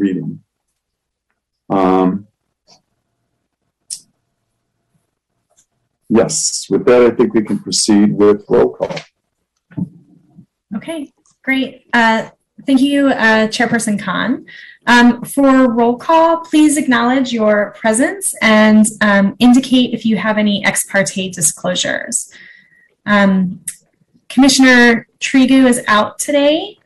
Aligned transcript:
reading. 0.00 0.42
Um, 1.68 2.26
yes, 6.08 6.66
with 6.68 6.84
that, 6.86 7.02
I 7.02 7.10
think 7.10 7.34
we 7.34 7.42
can 7.42 7.58
proceed 7.58 8.16
with 8.16 8.44
roll 8.48 8.70
call. 8.70 8.96
Okay, 10.74 11.12
great. 11.42 11.86
Uh, 11.92 12.30
Thank 12.66 12.80
you, 12.80 13.08
uh, 13.08 13.48
Chairperson 13.48 13.98
Khan. 13.98 14.44
Um, 14.86 15.24
For 15.24 15.72
roll 15.72 15.96
call, 15.96 16.38
please 16.38 16.76
acknowledge 16.76 17.32
your 17.32 17.74
presence 17.78 18.34
and 18.42 18.86
um, 19.00 19.36
indicate 19.38 19.94
if 19.94 20.04
you 20.04 20.16
have 20.16 20.36
any 20.36 20.64
ex 20.64 20.84
parte 20.84 21.30
disclosures. 21.30 22.32
Um, 23.06 23.64
Commissioner 24.28 25.06
Tregub 25.20 25.66
is 25.66 25.82
out 25.86 26.18
today, 26.18 26.78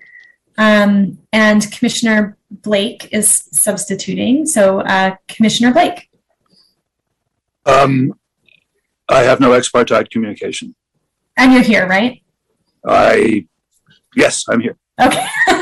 um, 0.58 1.18
and 1.32 1.70
Commissioner 1.72 2.36
Blake 2.62 3.08
is 3.12 3.48
substituting. 3.52 4.46
So 4.46 4.80
uh, 4.80 5.16
Commissioner 5.28 5.72
Blake. 5.72 6.08
Um, 7.66 8.12
I 9.08 9.22
have 9.22 9.40
no 9.40 9.52
ex 9.52 9.68
parte 9.68 10.08
communication. 10.10 10.74
And 11.36 11.52
you're 11.52 11.62
here, 11.62 11.86
right? 11.86 12.22
I, 12.86 13.46
yes, 14.14 14.44
I'm 14.48 14.60
here. 14.60 14.76
Okay. 15.00 15.26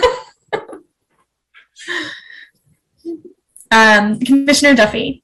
um, 3.70 4.18
Commissioner 4.20 4.74
Duffy, 4.74 5.22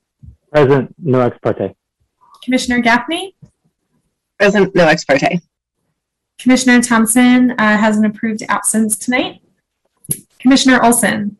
Present, 0.50 0.94
no 0.98 1.20
ex 1.20 1.36
parte. 1.38 1.74
Commissioner 2.42 2.80
Gaffney, 2.80 3.34
Present, 4.38 4.74
no 4.74 4.86
ex 4.86 5.04
parte. 5.04 5.40
Commissioner 6.38 6.80
Thompson 6.80 7.50
uh, 7.52 7.76
has 7.76 7.98
an 7.98 8.04
approved 8.04 8.42
absence 8.48 8.96
tonight. 8.96 9.42
Commissioner 10.38 10.82
Olson, 10.82 11.36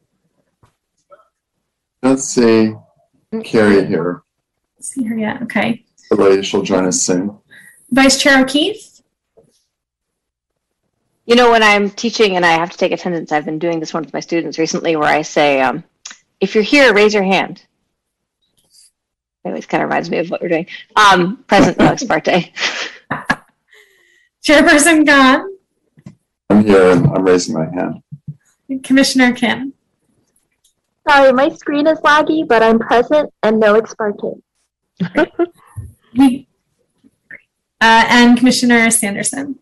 Let's 2.02 2.24
see 2.24 2.74
Carrie 3.44 3.86
here. 3.86 4.22
see 4.80 5.04
her 5.04 5.18
yet? 5.18 5.42
Okay. 5.42 5.84
Hopefully 6.10 6.42
she'll 6.42 6.62
join 6.62 6.86
us 6.86 7.02
soon. 7.02 7.38
Vice 7.90 8.20
Chair 8.20 8.42
O'Keefe, 8.42 9.02
You 11.26 11.36
know, 11.36 11.50
when 11.50 11.62
I'm 11.62 11.90
teaching 11.90 12.36
and 12.36 12.46
I 12.46 12.52
have 12.52 12.70
to 12.70 12.78
take 12.78 12.92
attendance, 12.92 13.32
I've 13.32 13.44
been 13.44 13.58
doing 13.58 13.80
this 13.80 13.92
one 13.92 14.04
with 14.04 14.14
my 14.14 14.20
students 14.20 14.58
recently 14.58 14.96
where 14.96 15.08
I 15.08 15.22
say, 15.22 15.60
um, 15.60 15.84
if 16.40 16.54
you're 16.54 16.64
here, 16.64 16.94
raise 16.94 17.12
your 17.12 17.22
hand. 17.24 17.62
It 19.44 19.48
always 19.48 19.66
kind 19.66 19.82
of 19.82 19.88
reminds 19.88 20.10
me 20.10 20.18
of 20.18 20.30
what 20.30 20.40
we're 20.40 20.48
doing. 20.48 20.66
Um, 20.96 21.44
present, 21.46 21.78
no 21.78 21.86
ex 21.86 22.04
parte. 22.04 22.52
Chairperson 24.44 25.06
Khan, 25.06 25.58
I'm 26.50 26.64
here 26.64 26.92
and 26.92 27.06
I'm 27.06 27.24
raising 27.24 27.54
my 27.54 27.66
hand. 27.66 28.02
Commissioner 28.82 29.32
Kim. 29.32 29.74
Sorry, 31.08 31.32
my 31.32 31.48
screen 31.48 31.86
is 31.86 31.98
laggy, 32.00 32.46
but 32.46 32.62
I'm 32.62 32.78
present 32.78 33.32
and 33.42 33.58
no 33.58 33.76
ex 33.76 33.94
parte. 33.94 34.42
We, 36.14 36.48
uh, 37.80 38.04
and 38.08 38.36
Commissioner 38.36 38.90
Sanderson. 38.90 39.58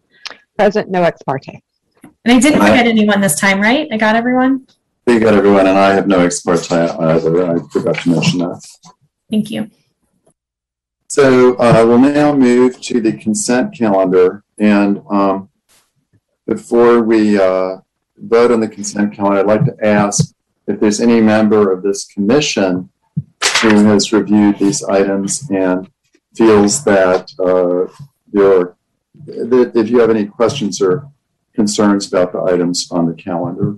Present, 0.58 0.91
no 0.91 1.05
ex 1.05 1.22
parte. 1.22 1.62
And 2.03 2.34
I 2.36 2.41
didn't 2.41 2.62
Aye. 2.62 2.70
forget 2.70 2.86
anyone 2.88 3.20
this 3.20 3.38
time, 3.38 3.61
right? 3.61 3.86
I 3.92 3.97
got 3.97 4.16
everyone? 4.16 4.66
You 5.06 5.20
got 5.20 5.34
everyone, 5.34 5.69
and 5.69 5.78
I 5.78 5.94
have 5.94 6.08
no 6.08 6.19
ex 6.19 6.41
parte 6.41 6.72
either. 6.72 7.48
I 7.48 7.58
forgot 7.70 7.94
to 8.00 8.10
mention 8.10 8.41
that. 8.41 8.66
Thank 9.31 9.50
you. 9.53 9.70
So 11.08 11.55
uh, 11.56 11.84
we'll 11.86 11.98
now 11.98 12.34
move 12.34 12.81
to 12.81 13.00
the 13.00 13.12
consent 13.12 13.72
calendar. 13.72 14.42
And 14.58 15.00
um, 15.08 15.48
before 16.47 17.03
we 17.03 17.41
uh, 17.41 17.77
vote 18.16 18.50
on 18.50 18.58
the 18.58 18.69
consent 18.69 19.14
calendar, 19.14 19.41
I'd 19.41 19.47
like 19.47 19.64
to 19.66 19.77
ask 19.86 20.34
if 20.67 20.81
there's 20.81 21.00
any 21.00 21.20
member 21.20 21.72
of 21.72 21.83
this 21.83 22.05
commission 22.05 22.91
who 23.62 23.84
has 23.84 24.12
reviewed 24.12 24.59
these 24.59 24.83
items 24.84 25.48
and 25.50 25.91
feels 26.34 26.84
that 26.84 27.31
uh, 27.39 27.91
there, 28.33 28.77
that 29.25 29.72
if 29.75 29.88
you 29.88 30.00
have 30.00 30.10
any 30.10 30.27
questions 30.27 30.81
or 30.81 31.09
concerns 31.54 32.06
about 32.06 32.32
the 32.32 32.41
items 32.41 32.88
on 32.91 33.06
the 33.06 33.15
calendar. 33.15 33.77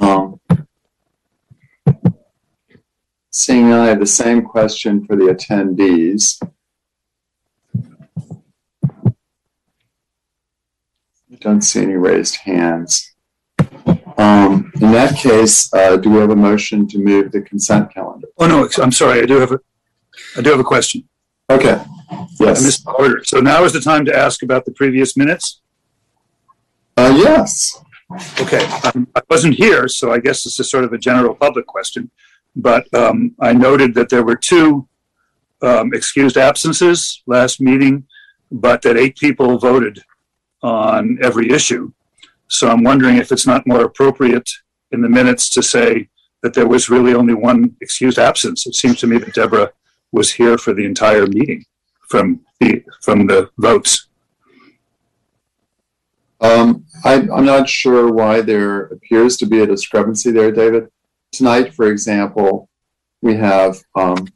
Um, 0.00 0.40
Seeing 3.30 3.70
I 3.70 3.88
have 3.88 4.00
the 4.00 4.06
same 4.06 4.42
question 4.42 5.04
for 5.04 5.14
the 5.14 5.24
attendees. 5.26 6.40
I 11.30 11.36
don't 11.40 11.60
see 11.60 11.82
any 11.82 11.96
raised 11.96 12.36
hands. 12.36 13.14
Um, 14.26 14.72
in 14.80 14.90
that 14.92 15.16
case, 15.16 15.72
uh, 15.72 15.96
do 15.96 16.10
we 16.10 16.18
have 16.18 16.30
a 16.30 16.36
motion 16.36 16.88
to 16.88 16.98
move 16.98 17.30
the 17.30 17.42
consent 17.42 17.94
calendar? 17.94 18.26
Oh, 18.38 18.46
no, 18.46 18.68
I'm 18.82 18.90
sorry. 18.90 19.22
I 19.22 19.26
do 19.26 19.38
have 19.38 19.52
a, 19.52 19.60
I 20.36 20.40
do 20.40 20.50
have 20.50 20.58
a 20.58 20.64
question. 20.64 21.08
Okay, 21.48 21.80
I 22.10 22.26
yes, 22.40 22.62
missed 22.64 22.84
the 22.84 22.90
order. 22.90 23.22
So 23.24 23.38
now 23.38 23.62
is 23.64 23.72
the 23.72 23.80
time 23.80 24.04
to 24.06 24.16
ask 24.16 24.42
about 24.42 24.64
the 24.64 24.72
previous 24.72 25.16
minutes? 25.16 25.60
uh, 26.96 27.14
yes, 27.16 27.82
Okay, 28.40 28.64
um, 28.84 29.08
I 29.16 29.22
wasn't 29.28 29.54
here, 29.54 29.88
so 29.88 30.12
I 30.12 30.20
guess 30.20 30.44
this 30.44 30.60
is 30.60 30.70
sort 30.70 30.84
of 30.84 30.92
a 30.92 30.98
general 30.98 31.34
public 31.34 31.66
question. 31.66 32.10
But 32.54 32.92
um, 32.94 33.34
I 33.40 33.52
noted 33.52 33.94
that 33.94 34.08
there 34.08 34.22
were 34.22 34.36
two 34.36 34.88
um, 35.60 35.92
excused 35.92 36.36
absences 36.36 37.22
last 37.26 37.60
meeting, 37.60 38.06
but 38.50 38.82
that 38.82 38.96
eight 38.96 39.16
people 39.16 39.58
voted 39.58 40.02
on 40.62 41.18
every 41.20 41.50
issue. 41.50 41.92
So 42.48 42.68
I'm 42.68 42.84
wondering 42.84 43.16
if 43.16 43.32
it's 43.32 43.46
not 43.46 43.66
more 43.66 43.84
appropriate 43.84 44.48
in 44.92 45.02
the 45.02 45.08
minutes 45.08 45.50
to 45.50 45.62
say 45.62 46.08
that 46.42 46.54
there 46.54 46.68
was 46.68 46.88
really 46.88 47.14
only 47.14 47.34
one 47.34 47.76
excused 47.80 48.18
absence. 48.18 48.66
It 48.66 48.74
seems 48.74 49.00
to 49.00 49.06
me 49.06 49.18
that 49.18 49.34
Deborah 49.34 49.72
was 50.12 50.32
here 50.32 50.56
for 50.56 50.72
the 50.72 50.84
entire 50.84 51.26
meeting 51.26 51.64
from 52.08 52.40
the, 52.60 52.84
from 53.02 53.26
the 53.26 53.50
votes. 53.58 54.06
Um, 56.40 56.84
I, 57.04 57.14
I'm 57.14 57.46
not 57.46 57.68
sure 57.68 58.12
why 58.12 58.42
there 58.42 58.82
appears 58.82 59.36
to 59.38 59.46
be 59.46 59.60
a 59.60 59.66
discrepancy 59.66 60.30
there, 60.30 60.52
David. 60.52 60.88
Tonight, 61.32 61.74
for 61.74 61.90
example, 61.90 62.68
we 63.22 63.34
have, 63.34 63.82
um, 63.96 64.28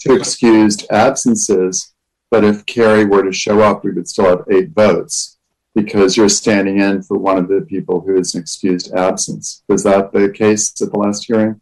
two 0.00 0.14
excused 0.14 0.84
absences, 0.90 1.94
but 2.30 2.44
if 2.44 2.66
Carrie 2.66 3.04
were 3.04 3.22
to 3.22 3.32
show 3.32 3.60
up, 3.60 3.84
we 3.84 3.92
would 3.92 4.08
still 4.08 4.26
have 4.26 4.44
eight 4.50 4.70
votes 4.70 5.31
because 5.74 6.16
you're 6.16 6.28
standing 6.28 6.78
in 6.80 7.02
for 7.02 7.16
one 7.18 7.38
of 7.38 7.48
the 7.48 7.62
people 7.62 8.00
who 8.00 8.18
is 8.18 8.34
an 8.34 8.40
excused 8.42 8.92
absence. 8.94 9.62
Was 9.68 9.82
that 9.84 10.12
the 10.12 10.28
case 10.30 10.80
at 10.82 10.92
the 10.92 10.98
last 10.98 11.24
hearing? 11.26 11.60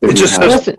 It 0.00 0.14
just 0.14 0.40
have- 0.40 0.64
says- 0.64 0.76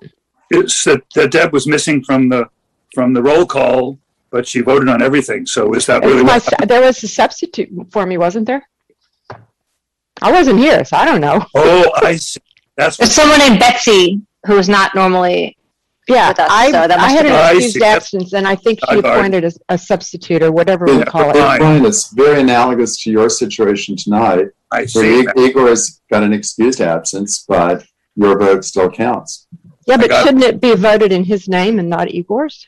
It's 0.50 0.84
that, 0.86 1.04
that 1.16 1.32
Deb 1.32 1.54
was 1.54 1.68
missing 1.68 2.04
from 2.04 2.30
the, 2.30 2.50
from 2.94 3.14
the 3.14 3.22
roll 3.22 3.46
call, 3.46 4.00
but 4.32 4.48
she 4.48 4.62
voted 4.62 4.90
on 4.90 5.02
everything. 5.02 5.46
So 5.46 5.74
is 5.74 5.86
that 5.86 6.04
really 6.04 6.24
what? 6.24 6.44
Was- 6.46 6.68
There 6.68 6.82
was 6.82 7.04
a 7.04 7.08
substitute 7.08 7.70
for 7.92 8.06
me, 8.06 8.18
wasn't 8.18 8.48
there? 8.48 8.68
I 10.22 10.32
wasn't 10.32 10.60
here, 10.60 10.84
so 10.86 10.98
I 10.98 11.06
don't 11.06 11.22
know. 11.22 11.44
Oh, 11.56 11.92
I 11.96 12.16
see. 12.16 12.40
That's 12.78 12.98
There's 12.98 13.10
what, 13.10 13.16
someone 13.16 13.40
named 13.40 13.60
Betsy 13.60 14.22
who 14.46 14.58
is 14.58 14.70
not 14.70 14.94
normally, 14.96 15.56
Yeah, 16.12 16.30
With 16.30 16.40
us, 16.40 16.50
I, 16.52 16.66
so 16.72 16.88
that 16.88 16.92
I 16.92 16.96
must 16.98 17.16
had 17.16 17.26
have 17.26 17.26
been- 17.26 17.34
I 17.34 17.52
an 17.52 17.60
see. 17.60 17.66
excused 17.66 17.84
absence, 17.86 18.34
and 18.34 18.48
I 18.48 18.56
think 18.56 18.80
he 18.90 18.96
Sidebar. 18.98 19.18
appointed 19.18 19.44
a, 19.46 19.52
a 19.70 19.78
substitute 19.78 20.44
or 20.44 20.52
whatever 20.52 20.86
we 20.86 21.04
call 21.04 21.30
it. 21.30 21.36
fine. 21.38 21.60
Brian, 21.60 21.86
it's 21.86 22.12
very 22.14 22.42
analogous 22.42 22.98
to 23.04 23.12
your 23.12 23.30
situation 23.30 23.96
tonight, 23.96 24.48
I 24.72 24.80
where 24.80 24.88
see. 24.88 25.28
I- 25.28 25.32
Igor's 25.40 26.02
got 26.12 26.24
an 26.24 26.34
excused 26.34 26.82
absence, 26.82 27.46
but 27.48 27.84
your 28.16 28.38
vote 28.40 28.66
still 28.66 28.90
counts. 28.90 29.48
Yeah, 29.88 29.98
but 29.98 30.10
got 30.10 30.22
it. 30.22 30.26
shouldn't 30.26 30.44
it 30.44 30.62
be 30.62 30.76
voted 30.76 31.12
in 31.12 31.24
his 31.24 31.48
name 31.48 31.80
and 31.80 31.90
not 31.90 32.10
Igor's? 32.12 32.68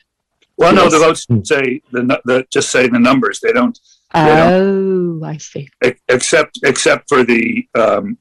Well, 0.56 0.72
no, 0.74 0.88
the 0.88 0.98
votes 0.98 1.26
say 1.48 1.80
the, 1.92 2.02
nu- 2.02 2.16
the, 2.24 2.46
just 2.50 2.70
say 2.70 2.86
the 2.88 2.98
numbers. 2.98 3.40
They 3.40 3.52
don't, 3.52 3.78
Yeah. 4.14 4.50
Oh, 4.52 5.20
I 5.24 5.36
see. 5.38 5.68
ex- 5.82 6.00
except, 6.08 6.60
except 6.64 7.08
for 7.08 7.24
the, 7.24 7.66
um, 7.74 8.18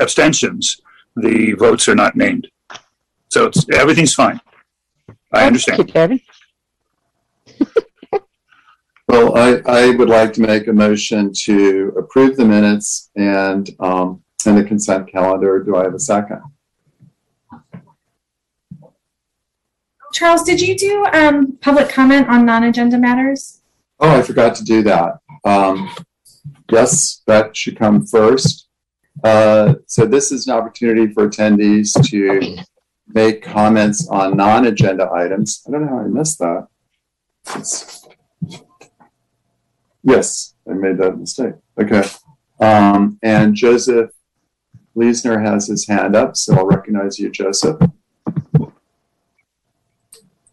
abstentions, 0.00 0.80
the 1.16 1.52
votes 1.52 1.88
are 1.88 1.94
not 1.94 2.16
named. 2.16 2.48
So 3.30 3.46
it's, 3.46 3.66
everything's 3.70 4.14
fine. 4.14 4.40
I 5.32 5.46
understand. 5.46 5.90
Thank 5.90 5.94
you, 6.10 6.20
David. 7.58 7.82
Well, 9.08 9.36
I, 9.36 9.62
I 9.66 9.94
would 9.94 10.08
like 10.08 10.32
to 10.32 10.40
make 10.40 10.66
a 10.66 10.72
motion 10.72 11.32
to 11.44 11.94
approve 11.96 12.36
the 12.36 12.44
minutes 12.44 13.10
and, 13.14 13.70
um, 13.78 14.22
and 14.44 14.58
the 14.58 14.64
consent 14.64 15.10
calendar. 15.10 15.62
Do 15.62 15.76
I 15.76 15.84
have 15.84 15.94
a 15.94 15.98
second? 15.98 16.42
Charles, 20.12 20.42
did 20.42 20.60
you 20.60 20.76
do 20.76 21.06
um, 21.12 21.56
public 21.60 21.88
comment 21.88 22.28
on 22.28 22.44
non-agenda 22.44 22.98
matters? 22.98 23.60
Oh, 24.00 24.18
I 24.18 24.22
forgot 24.22 24.56
to 24.56 24.64
do 24.64 24.82
that. 24.82 25.18
Um, 25.44 25.94
yes, 26.70 27.22
that 27.26 27.56
should 27.56 27.78
come 27.78 28.04
first. 28.06 28.68
Uh, 29.22 29.74
so 29.86 30.04
this 30.04 30.32
is 30.32 30.48
an 30.48 30.54
opportunity 30.54 31.12
for 31.12 31.28
attendees 31.28 31.92
to 32.10 32.56
make 33.16 33.42
comments 33.42 34.06
on 34.08 34.36
non-agenda 34.36 35.10
items. 35.10 35.62
I 35.66 35.70
don't 35.70 35.86
know 35.86 35.88
how 35.88 36.00
I 36.00 36.06
missed 36.06 36.38
that. 36.38 36.68
Yes, 40.02 40.54
I 40.68 40.74
made 40.74 40.98
that 40.98 41.16
mistake. 41.16 41.54
Okay. 41.80 42.04
Um, 42.60 43.18
and 43.22 43.54
Joseph 43.54 44.10
Leesner 44.94 45.42
has 45.42 45.66
his 45.66 45.88
hand 45.88 46.14
up, 46.14 46.36
so 46.36 46.56
I'll 46.56 46.66
recognize 46.66 47.18
you, 47.18 47.30
Joseph. 47.30 47.80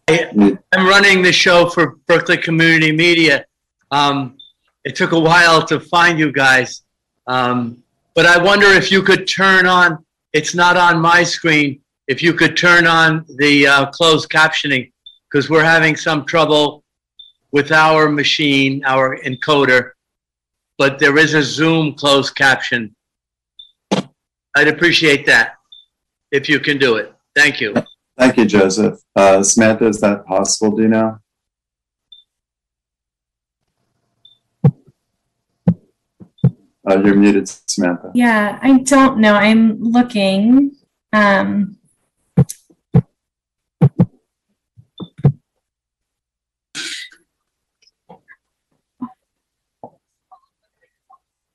I'm 0.08 0.58
running 0.74 1.20
the 1.20 1.32
show 1.32 1.68
for 1.68 1.96
Berkeley 2.06 2.38
Community 2.38 2.92
Media. 2.92 3.44
Um, 3.90 4.38
it 4.84 4.96
took 4.96 5.12
a 5.12 5.20
while 5.20 5.66
to 5.66 5.80
find 5.80 6.18
you 6.18 6.32
guys. 6.32 6.82
Um, 7.26 7.82
but 8.14 8.24
I 8.24 8.42
wonder 8.42 8.66
if 8.68 8.90
you 8.90 9.02
could 9.02 9.28
turn 9.28 9.66
on, 9.66 10.02
it's 10.32 10.54
not 10.54 10.78
on 10.78 11.00
my 11.00 11.24
screen, 11.24 11.80
if 12.06 12.22
you 12.22 12.32
could 12.34 12.56
turn 12.56 12.86
on 12.86 13.24
the 13.36 13.66
uh, 13.66 13.86
closed 13.86 14.28
captioning, 14.28 14.92
because 15.30 15.48
we're 15.48 15.64
having 15.64 15.96
some 15.96 16.24
trouble 16.24 16.84
with 17.52 17.72
our 17.72 18.08
machine, 18.08 18.84
our 18.84 19.18
encoder. 19.18 19.92
But 20.76 20.98
there 20.98 21.16
is 21.18 21.34
a 21.34 21.42
Zoom 21.42 21.94
closed 21.94 22.34
caption. 22.34 22.94
I'd 24.56 24.68
appreciate 24.68 25.26
that 25.26 25.54
if 26.30 26.48
you 26.48 26.60
can 26.60 26.78
do 26.78 26.96
it. 26.96 27.14
Thank 27.34 27.60
you. 27.60 27.74
Thank 28.18 28.36
you, 28.36 28.44
Joseph. 28.44 29.00
Uh, 29.16 29.42
Samantha, 29.42 29.86
is 29.86 30.00
that 30.00 30.24
possible? 30.26 30.76
Do 30.76 30.82
you 30.82 30.88
know? 30.88 31.18
Uh, 36.86 37.00
you're 37.02 37.14
muted, 37.14 37.48
Samantha. 37.48 38.12
Yeah, 38.14 38.58
I 38.62 38.78
don't 38.78 39.18
know. 39.18 39.34
I'm 39.34 39.82
looking. 39.82 40.76
Um, 41.12 41.78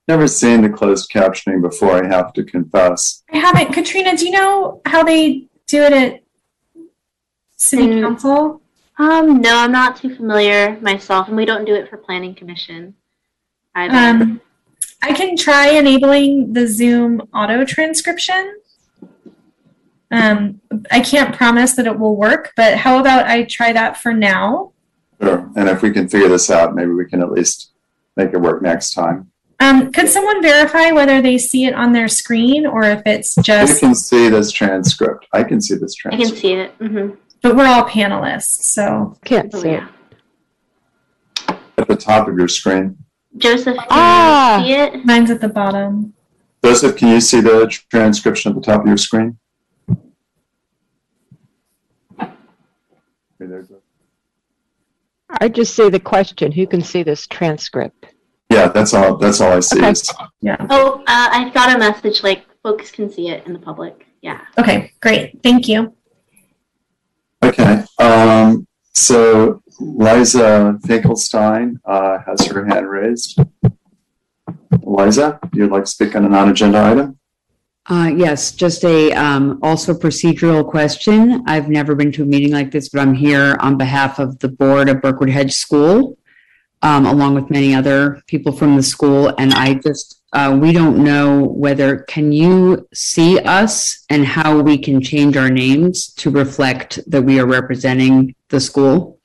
Never 0.09 0.27
seen 0.27 0.63
the 0.63 0.69
closed 0.69 1.11
captioning 1.11 1.61
before, 1.61 2.03
I 2.03 2.07
have 2.07 2.33
to 2.33 2.43
confess. 2.43 3.21
I 3.31 3.37
haven't. 3.37 3.71
Katrina, 3.73 4.17
do 4.17 4.25
you 4.25 4.31
know 4.31 4.81
how 4.87 5.03
they 5.03 5.45
do 5.67 5.83
it 5.83 5.93
at 5.93 6.23
City 7.57 7.83
Mm. 7.89 8.01
Council? 8.01 8.59
Um, 8.97 9.39
no, 9.39 9.55
I'm 9.55 9.71
not 9.71 9.97
too 9.97 10.15
familiar 10.15 10.79
myself, 10.81 11.27
and 11.27 11.37
we 11.37 11.45
don't 11.45 11.63
do 11.63 11.75
it 11.75 11.87
for 11.91 11.97
planning 11.97 12.33
commission. 12.33 12.95
either. 13.75 13.95
Um, 13.95 14.41
I 15.03 15.13
can 15.13 15.37
try 15.37 15.69
enabling 15.69 16.53
the 16.53 16.65
Zoom 16.65 17.21
auto 17.31 17.63
transcription. 17.63 18.55
Um, 20.09 20.59
I 20.89 21.01
can't 21.01 21.35
promise 21.35 21.73
that 21.75 21.85
it 21.85 21.99
will 21.99 22.15
work, 22.15 22.51
but 22.55 22.77
how 22.77 22.99
about 22.99 23.27
I 23.27 23.43
try 23.43 23.71
that 23.73 23.95
for 23.95 24.11
now? 24.11 24.73
Sure. 25.21 25.47
And 25.55 25.69
if 25.69 25.83
we 25.83 25.91
can 25.91 26.09
figure 26.09 26.27
this 26.29 26.49
out, 26.49 26.73
maybe 26.73 26.89
we 26.93 27.05
can 27.05 27.21
at 27.21 27.31
least 27.31 27.73
make 28.17 28.33
it 28.33 28.41
work 28.41 28.63
next 28.63 28.93
time. 28.93 29.29
Um, 29.61 29.91
could 29.91 30.07
someone 30.07 30.41
verify 30.41 30.91
whether 30.91 31.21
they 31.21 31.37
see 31.37 31.65
it 31.65 31.73
on 31.73 31.91
their 31.91 32.07
screen 32.07 32.65
or 32.65 32.83
if 32.83 33.01
it's 33.05 33.35
just? 33.35 33.77
I 33.77 33.79
can 33.87 33.93
see 33.95 34.29
this 34.29 34.51
transcript. 34.51 35.27
I 35.33 35.43
can 35.43 35.59
see 35.61 35.75
this 35.75 35.95
transcript. 35.95 36.27
I 36.27 36.29
can 36.31 36.41
see 36.41 36.53
it. 36.53 36.71
hmm 36.79 37.09
but 37.41 37.55
we're 37.55 37.65
all 37.65 37.85
panelists, 37.85 38.63
so. 38.63 39.17
Can't 39.23 39.49
Oh, 39.55 39.61
see 39.61 39.69
it. 39.69 39.83
At 41.77 41.87
the 41.87 41.95
top 41.95 42.27
of 42.27 42.37
your 42.37 42.49
screen. 42.49 42.97
Joseph, 43.37 43.77
can 43.77 43.85
Ah. 43.89 44.57
you 44.59 44.65
see 44.65 44.73
it? 44.73 45.05
Mine's 45.05 45.31
at 45.31 45.39
the 45.39 45.47
bottom. 45.47 46.13
Joseph, 46.65 46.97
can 46.97 47.07
you 47.07 47.21
see 47.21 47.39
the 47.39 47.65
transcription 47.89 48.49
at 48.51 48.55
the 48.55 48.61
top 48.61 48.81
of 48.81 48.87
your 48.87 48.97
screen? 48.97 49.37
Okay, 52.19 52.31
there 53.39 53.61
you 53.61 53.67
go. 53.69 53.81
I 55.39 55.47
just 55.47 55.73
see 55.73 55.89
the 55.89 55.99
question, 56.01 56.51
who 56.51 56.67
can 56.67 56.81
see 56.81 57.03
this 57.03 57.25
transcript? 57.25 58.07
Yeah, 58.49 58.67
that's 58.69 58.93
all, 58.93 59.17
that's 59.17 59.41
all 59.41 59.51
I 59.53 59.59
see. 59.59 59.77
Okay. 59.79 59.91
is- 59.91 60.11
Oh, 60.69 61.01
uh, 61.01 61.03
I 61.07 61.51
got 61.53 61.75
a 61.75 61.77
message 61.79 62.23
like 62.23 62.45
folks 62.63 62.89
can 62.91 63.09
see 63.11 63.29
it 63.29 63.45
in 63.45 63.53
the 63.53 63.59
public. 63.59 64.07
Yeah. 64.21 64.41
Okay, 64.57 64.91
great. 65.01 65.39
Thank 65.43 65.67
you. 65.67 65.93
Okay, 67.43 67.83
um, 67.99 68.67
so 68.93 69.61
Liza 69.79 70.77
Finkelstein, 70.85 71.79
uh, 71.85 72.17
has 72.25 72.45
her 72.47 72.65
hand 72.65 72.89
raised. 72.89 73.39
Liza, 74.83 75.39
you'd 75.53 75.71
like 75.71 75.85
to 75.85 75.89
speak 75.89 76.15
on 76.15 76.25
a 76.25 76.29
non-agenda 76.29 76.79
item? 76.83 77.19
Uh, 77.89 78.11
yes, 78.15 78.51
just 78.51 78.83
a, 78.83 79.11
um, 79.13 79.57
also 79.63 79.93
procedural 79.93 80.67
question. 80.67 81.43
I've 81.47 81.69
never 81.69 81.95
been 81.95 82.11
to 82.13 82.23
a 82.23 82.25
meeting 82.25 82.51
like 82.51 82.71
this, 82.71 82.89
but 82.89 82.99
I'm 83.01 83.13
here 83.13 83.55
on 83.61 83.77
behalf 83.77 84.19
of 84.19 84.37
the 84.39 84.49
board 84.49 84.89
of 84.89 84.97
Berkwood 84.97 85.29
Hedge 85.31 85.53
School, 85.53 86.17
um, 86.81 87.05
along 87.05 87.35
with 87.35 87.49
many 87.49 87.75
other 87.75 88.21
people 88.27 88.51
from 88.51 88.75
the 88.75 88.83
school. 88.83 89.33
And 89.37 89.53
I 89.53 89.75
just, 89.75 90.21
uh, 90.33 90.57
we 90.59 90.71
don't 90.71 91.03
know 91.03 91.43
whether, 91.43 91.97
can 91.97 92.31
you 92.31 92.87
see 92.93 93.39
us 93.39 94.05
and 94.09 94.25
how 94.25 94.61
we 94.61 94.77
can 94.77 95.01
change 95.01 95.35
our 95.35 95.49
names 95.49 96.13
to 96.15 96.29
reflect 96.29 96.99
that 97.07 97.23
we 97.23 97.39
are 97.39 97.45
representing 97.45 98.35
the 98.49 98.59
school? 98.59 99.19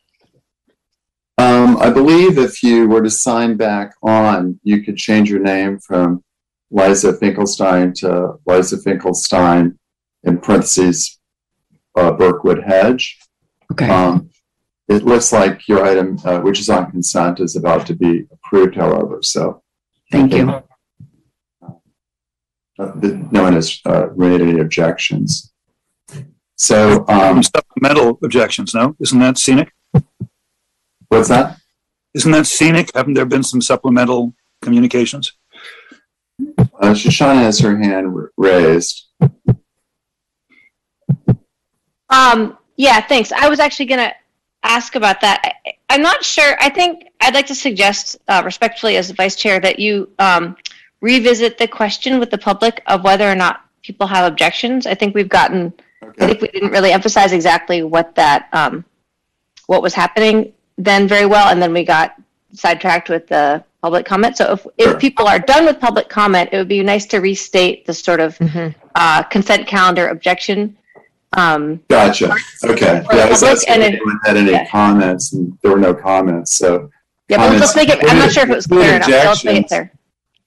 Um, 1.37 1.77
I 1.79 1.91
believe 1.91 2.39
if 2.39 2.63
you 2.63 2.89
were 2.89 3.03
to 3.03 3.11
sign 3.11 3.57
back 3.57 3.95
on, 4.03 4.61
you 4.63 4.83
could 4.83 4.97
change 4.97 5.29
your 5.31 5.41
name 5.41 5.79
from 5.79 6.23
Liza 6.71 7.17
Finkelstein 7.19 7.93
to 7.95 8.35
Liza 8.47 8.79
Finkelstein 8.79 9.79
in 10.23 10.39
parentheses, 10.39 11.19
uh, 11.97 12.13
Berkwood 12.13 12.65
Hedge. 12.65 13.19
Okay, 13.73 13.89
Um, 13.89 14.31
it 14.89 15.05
looks 15.05 15.33
like 15.33 15.67
your 15.69 15.85
item, 15.85 16.19
uh, 16.25 16.41
which 16.41 16.61
is 16.61 16.69
on 16.69 16.91
consent, 16.91 17.41
is 17.41 17.57
about 17.57 17.87
to 17.87 17.95
be 17.95 18.27
approved, 18.31 18.75
however, 18.77 19.21
so. 19.23 19.63
thank 20.13 20.33
you. 20.35 20.49
Uh, 22.79 22.91
the- 22.97 23.27
no 23.31 23.43
one 23.45 23.55
has, 23.55 23.81
uh, 23.87 24.09
made 24.17 24.41
any 24.41 24.61
objections. 24.61 25.53
So, 26.57 27.05
um, 27.09 27.43
supplemental 27.43 28.19
objections, 28.23 28.75
no? 28.75 28.95
Isn't 29.01 29.19
that 29.21 29.39
scenic? 29.39 29.73
what's 31.09 31.29
that? 31.29 31.59
Isn't 32.15 32.33
that 32.33 32.47
scenic? 32.47 32.91
Haven't 32.95 33.15
there 33.15 33.27
been 33.27 33.43
some 33.43 33.61
supplemental 33.61 34.35
communications? 34.63 35.33
Uh, 36.59 36.93
Shoshana 36.95 37.37
has 37.43 37.59
her 37.61 37.77
hand 37.77 38.07
r- 38.15 38.31
raised. 38.37 39.07
Um, 42.09 42.59
yeah, 42.77 43.01
thanks. 43.01 43.33
I 43.33 43.49
was 43.49 43.61
actually 43.61 43.87
going 43.87 44.01
to 44.01 44.15
ask 44.65 44.95
about 44.97 45.21
that. 45.21 45.41
I, 45.67 45.73
I'm 45.91 46.03
not 46.03 46.25
sure. 46.25 46.57
I 46.59 46.69
think 46.71 47.09
I'd 47.21 47.35
like 47.35 47.47
to 47.47 47.55
suggest 47.55 48.17
uh, 48.29 48.43
respectfully 48.45 48.97
as 48.97 49.11
vice 49.11 49.37
chair 49.37 49.61
that 49.61 49.79
you 49.79 50.11
um, 50.19 50.57
revisit 51.01 51.59
the 51.59 51.69
question 51.69 52.19
with 52.19 52.31
the 52.31 52.39
public 52.39 52.83
of 52.87 53.05
whether 53.05 53.31
or 53.31 53.35
not 53.35 53.61
people 53.83 54.07
have 54.07 54.31
objections. 54.31 54.87
I 54.87 54.95
think 54.95 55.15
we've 55.15 55.29
gotten, 55.29 55.73
I 56.19 56.27
think 56.27 56.41
we 56.41 56.49
didn't 56.49 56.71
really 56.71 56.93
emphasize 56.93 57.33
exactly 57.33 57.83
what 57.83 58.15
that, 58.17 58.49
um, 58.53 58.85
what 59.67 59.83
was 59.83 59.95
happening 59.95 60.53
then 60.79 61.07
very 61.07 61.27
well. 61.27 61.49
And 61.49 61.63
then 61.63 61.73
we 61.73 61.85
got 61.85 62.15
sidetracked 62.53 63.09
with 63.09 63.27
the 63.29 63.63
public 63.83 64.07
comment. 64.07 64.37
So 64.37 64.53
if, 64.55 64.63
Sure. 64.63 64.73
if 64.95 64.99
people 64.99 65.29
are 65.29 65.39
done 65.39 65.67
with 65.67 65.79
public 65.79 66.09
comment, 66.09 66.49
it 66.53 66.57
would 66.57 66.69
be 66.69 66.83
nice 66.83 67.05
to 67.07 67.19
restate 67.19 67.85
the 67.87 67.93
sort 67.93 68.21
of 68.21 68.37
Mhm. 68.39 68.75
uh, 68.95 69.23
consent 69.25 69.67
calendar 69.67 70.09
objection. 70.09 70.77
Um, 71.37 71.81
gotcha. 71.89 72.35
Okay. 72.65 73.03
Yeah, 73.13 73.25
I 73.25 73.29
was 73.29 73.43
asking 73.43 73.75
and 73.75 73.83
if 73.83 73.89
anyone 73.95 74.21
had 74.25 74.37
any 74.37 74.53
yeah. 74.53 74.69
comments 74.69 75.33
and 75.33 75.59
there 75.63 75.73
were 75.73 75.81
no 75.81 75.95
comments, 75.95 76.57
so. 76.57 76.91
Yeah, 77.29 77.39
but 77.39 77.59
let's 77.59 77.75
make 77.75 77.89
it, 77.89 77.99
I'm 78.09 78.19
not 78.19 78.33
sure 78.33 78.45
if 78.45 78.51
it 78.51 78.55
was 78.55 78.67
clear 78.67 78.97
enough, 78.97 79.09
so 79.09 79.17
let's 79.17 79.45
make 79.45 79.65
it 79.65 79.69
clear. 79.69 79.93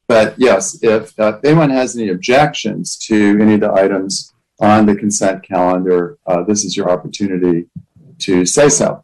But 0.08 0.36
yes, 0.38 0.82
if, 0.82 1.20
uh, 1.20 1.40
anyone 1.44 1.70
has 1.70 1.98
any 1.98 2.10
objections 2.10 2.96
to 3.08 3.38
any 3.42 3.56
of 3.56 3.60
the 3.62 3.74
items 3.74 4.34
on 4.62 4.86
the 4.86 4.96
consent 4.96 5.44
calendar, 5.44 6.18
uh, 6.26 6.44
this 6.44 6.64
is 6.64 6.78
your 6.78 6.90
opportunity 6.90 7.66
to 8.20 8.46
say 8.46 8.70
so. 8.70 9.04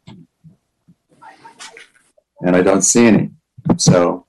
And 2.40 2.56
I 2.56 2.62
don't 2.62 2.82
see 2.82 3.06
any, 3.06 3.30
so. 3.76 4.26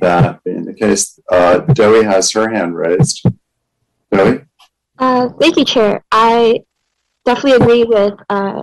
That 0.00 0.40
the 0.72 0.86
case, 0.86 1.18
uh, 1.30 1.58
Dowie 1.60 2.04
has 2.04 2.30
her 2.32 2.48
hand 2.48 2.76
raised. 2.76 3.24
Dowie? 4.10 4.40
Uh, 4.98 5.28
thank 5.40 5.56
you, 5.56 5.64
Chair. 5.64 6.04
I 6.12 6.60
definitely 7.24 7.62
agree 7.62 7.84
with 7.84 8.14
uh, 8.28 8.62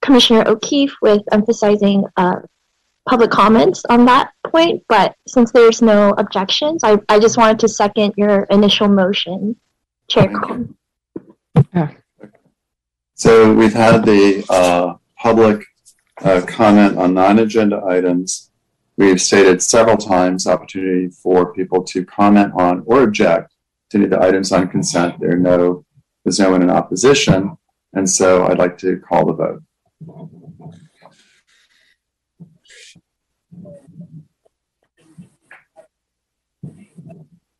Commissioner 0.00 0.44
O'Keefe 0.46 0.94
with 1.02 1.22
emphasizing 1.32 2.04
uh, 2.16 2.36
public 3.08 3.30
comments 3.30 3.84
on 3.88 4.04
that 4.06 4.32
point, 4.46 4.82
but 4.88 5.14
since 5.26 5.50
there's 5.52 5.82
no 5.82 6.10
objections, 6.18 6.82
I, 6.84 6.98
I 7.08 7.18
just 7.18 7.36
wanted 7.36 7.58
to 7.60 7.68
second 7.68 8.14
your 8.16 8.44
initial 8.44 8.88
motion, 8.88 9.56
Chair 10.08 10.28
Thank 10.28 10.42
Cohen. 11.74 11.96
So 13.14 13.54
we've 13.54 13.72
had 13.72 14.04
the 14.04 14.44
uh, 14.50 14.94
public 15.16 15.64
uh, 16.22 16.42
comment 16.46 16.96
on 16.96 17.14
non-agenda 17.14 17.82
items. 17.86 18.50
We've 18.96 19.20
stated 19.20 19.62
several 19.62 19.96
times 19.96 20.46
opportunity 20.46 21.08
for 21.08 21.52
people 21.54 21.82
to 21.84 22.04
comment 22.04 22.52
on 22.56 22.82
or 22.86 23.02
object 23.02 23.54
to 23.90 23.96
any 23.96 24.04
of 24.04 24.10
the 24.10 24.22
items 24.22 24.52
on 24.52 24.68
consent. 24.68 25.18
There 25.18 25.32
are 25.32 25.38
no, 25.38 25.84
there's 26.24 26.38
no 26.38 26.50
one 26.50 26.62
in 26.62 26.70
opposition, 26.70 27.56
and 27.94 28.08
so 28.08 28.44
I'd 28.46 28.58
like 28.58 28.76
to 28.78 28.98
call 28.98 29.26
the 29.26 29.32
vote. 29.32 29.62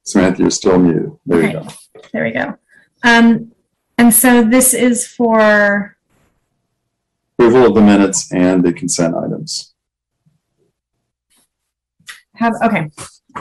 Samantha, 0.04 0.42
you're 0.42 0.50
still 0.50 0.78
muted. 0.78 1.12
There 1.24 1.42
you 1.42 1.52
go. 1.52 1.66
There 2.12 2.24
we 2.24 2.32
go. 2.32 2.58
Um, 3.02 3.52
and 3.96 4.12
so 4.12 4.42
this 4.42 4.74
is 4.74 5.06
for, 5.06 5.96
Approval 7.38 7.68
of 7.68 7.74
the 7.74 7.80
minutes 7.80 8.32
and 8.32 8.62
the 8.62 8.72
consent 8.72 9.14
items. 9.16 9.71
Have, 12.34 12.54
okay. 12.64 12.90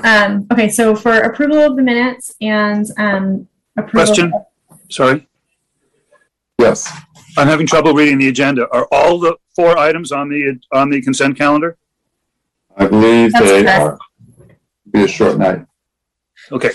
Um, 0.04 0.48
okay, 0.52 0.70
so 0.70 0.96
for 0.96 1.14
approval 1.20 1.60
of 1.60 1.76
the 1.76 1.82
minutes 1.84 2.34
and, 2.42 2.86
um, 2.98 3.48
approval. 3.78 4.06
Question? 4.06 4.34
Sorry, 4.90 5.28
Yes, 6.60 6.92
I'm 7.38 7.48
having 7.48 7.66
trouble 7.66 7.94
reading 7.94 8.20
the 8.20 8.28
agenda. 8.28 8.68
Are 8.70 8.88
all 8.92 9.18
the 9.20 9.36
four 9.56 9.78
items 9.80 10.12
on 10.12 10.30
the, 10.30 10.60
on 10.72 10.90
the 10.92 11.02
consent 11.02 11.36
calendar? 11.38 11.76
I 12.78 12.88
believe 12.88 13.32
That's 13.34 13.46
they 13.46 13.64
correct. 13.64 13.82
are. 13.82 14.00
Be 14.92 15.04
a 15.04 15.08
short 15.08 15.38
night. 15.38 15.66
Okay, 16.52 16.70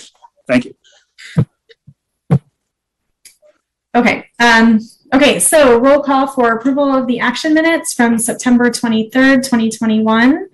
thank 0.48 0.64
you. 0.64 0.74
Okay, 3.94 4.28
um, 4.40 4.80
okay, 5.14 5.38
so 5.38 5.78
roll 5.78 6.02
call 6.02 6.26
for 6.26 6.52
approval 6.52 6.92
of 6.92 7.06
the 7.06 7.20
action 7.20 7.54
minutes 7.54 7.94
from 7.94 8.18
September 8.18 8.70
twenty-third, 8.70 9.44
twenty 9.44 9.70
twenty-one. 9.70 10.48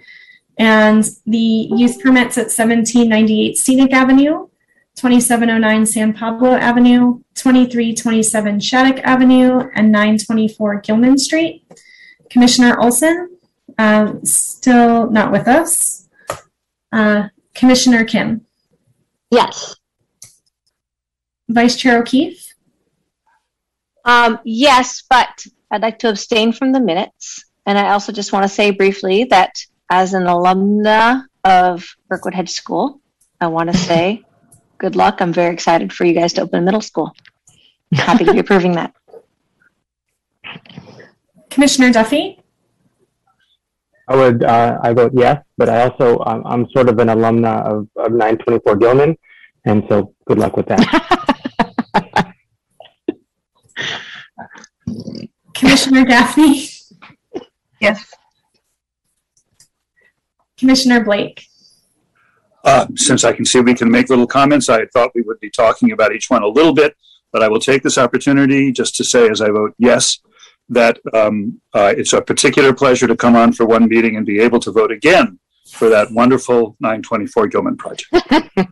And 0.58 1.04
the 1.26 1.38
use 1.38 1.96
permits 1.96 2.36
at 2.38 2.50
seventeen 2.50 3.08
ninety-eight 3.08 3.56
Scenic 3.56 3.92
Avenue, 3.92 4.48
twenty-seven 4.96 5.48
oh 5.50 5.58
nine 5.58 5.86
San 5.86 6.12
Pablo 6.12 6.52
Avenue, 6.54 7.20
twenty-three 7.34 7.94
twenty-seven 7.94 8.60
Shattuck 8.60 8.98
Avenue, 9.04 9.68
and 9.74 9.90
nine 9.90 10.18
twenty-four 10.18 10.80
Gilman 10.82 11.18
Street. 11.18 11.64
Commissioner 12.30 12.78
Olson, 12.80 13.36
um, 13.78 14.24
still 14.24 15.10
not 15.10 15.32
with 15.32 15.48
us. 15.48 16.08
Uh, 16.92 17.28
Commissioner 17.54 18.04
Kim, 18.04 18.46
Yes. 19.30 19.76
Vice 21.48 21.76
Chair 21.76 21.98
O'Keefe, 22.00 22.54
Um, 24.04 24.38
yes, 24.44 25.02
but 25.08 25.44
I'd 25.70 25.82
like 25.82 25.98
to 26.00 26.08
abstain 26.08 26.52
from 26.52 26.72
the 26.72 26.80
minutes. 26.80 27.44
And 27.66 27.78
I 27.78 27.90
also 27.90 28.12
just 28.12 28.32
want 28.32 28.44
to 28.44 28.48
say 28.48 28.70
briefly 28.70 29.24
that 29.24 29.54
as 29.92 30.14
an 30.14 30.22
alumna 30.22 31.26
of 31.44 31.84
Berkwood 32.08 32.32
Hedge 32.32 32.50
School, 32.50 33.02
I 33.42 33.48
want 33.48 33.70
to 33.70 33.76
say 33.76 34.24
good 34.78 34.96
luck. 34.96 35.20
I'm 35.20 35.34
very 35.34 35.52
excited 35.52 35.92
for 35.92 36.06
you 36.06 36.14
guys 36.14 36.32
to 36.34 36.40
open 36.40 36.60
a 36.60 36.62
middle 36.62 36.80
school. 36.80 37.12
Happy 37.92 38.24
to 38.24 38.32
be 38.32 38.38
approving 38.38 38.72
that. 38.72 38.94
Commissioner 41.50 41.92
Duffy, 41.92 42.40
I 44.08 44.16
would, 44.16 44.42
uh, 44.42 44.78
I 44.82 44.94
vote 44.94 45.12
yes, 45.14 45.44
but 45.58 45.68
I 45.68 45.82
also, 45.82 46.18
um, 46.24 46.42
I'm 46.46 46.66
sort 46.70 46.88
of 46.88 46.98
an 46.98 47.08
alumna 47.08 47.62
of, 47.62 47.86
of 47.96 48.12
924 48.12 48.76
Gilman, 48.76 49.14
and 49.66 49.84
so 49.90 50.14
good 50.24 50.38
luck 50.38 50.56
with 50.56 50.68
that. 50.68 50.80
Commissioner 55.54 56.06
Gaffney? 56.06 56.66
Yes. 57.78 58.14
Commissioner 60.62 61.02
Blake. 61.02 61.48
Uh, 62.62 62.86
since 62.94 63.24
I 63.24 63.32
can 63.32 63.44
see 63.44 63.58
we 63.58 63.74
can 63.74 63.90
make 63.90 64.08
little 64.08 64.28
comments, 64.28 64.68
I 64.68 64.86
thought 64.86 65.10
we 65.12 65.22
would 65.22 65.40
be 65.40 65.50
talking 65.50 65.90
about 65.90 66.14
each 66.14 66.30
one 66.30 66.44
a 66.44 66.46
little 66.46 66.72
bit, 66.72 66.96
but 67.32 67.42
I 67.42 67.48
will 67.48 67.58
take 67.58 67.82
this 67.82 67.98
opportunity 67.98 68.70
just 68.70 68.94
to 68.98 69.02
say, 69.02 69.28
as 69.28 69.40
I 69.40 69.48
vote 69.50 69.74
yes, 69.78 70.20
that 70.68 71.00
um, 71.12 71.60
uh, 71.74 71.92
it's 71.96 72.12
a 72.12 72.22
particular 72.22 72.72
pleasure 72.72 73.08
to 73.08 73.16
come 73.16 73.34
on 73.34 73.52
for 73.52 73.66
one 73.66 73.88
meeting 73.88 74.14
and 74.16 74.24
be 74.24 74.38
able 74.38 74.60
to 74.60 74.70
vote 74.70 74.92
again 74.92 75.40
for 75.68 75.88
that 75.88 76.12
wonderful 76.12 76.76
924 76.78 77.48
Gilman 77.48 77.76
project. 77.76 78.08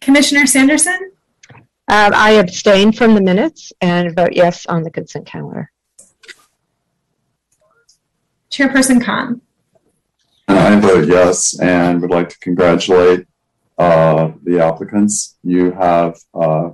Commissioner 0.00 0.46
Sanderson, 0.46 1.10
Um, 1.88 2.12
I 2.14 2.34
abstain 2.34 2.92
from 2.92 3.16
the 3.16 3.20
minutes 3.20 3.72
and 3.80 4.14
vote 4.14 4.34
yes 4.34 4.66
on 4.66 4.84
the 4.84 4.90
consent 4.92 5.26
calendar. 5.26 5.72
Chairperson 8.50 9.02
Khan. 9.04 9.40
And 10.48 10.58
I 10.58 10.80
vote 10.80 11.08
yes 11.08 11.58
and 11.60 12.00
would 12.02 12.10
like 12.10 12.28
to 12.30 12.38
congratulate 12.40 13.26
uh, 13.78 14.32
the 14.42 14.60
applicants. 14.60 15.36
You 15.42 15.72
have 15.72 16.18
uh, 16.34 16.70